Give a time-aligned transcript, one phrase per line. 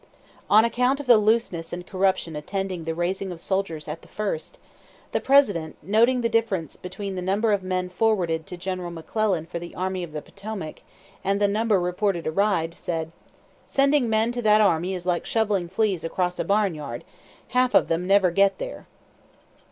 [0.49, 4.57] On account of the looseness and corruption attending the raising of soldiers at the first,
[5.11, 9.59] the President, noting the difference between the number of men forwarded to General McClellan for
[9.59, 10.81] the Army of the Potomac,
[11.23, 13.11] and the number reported arrived, said:
[13.63, 17.03] "Sending men to that army is like shoveling fleas across a barn yard
[17.49, 18.87] half of them never get there."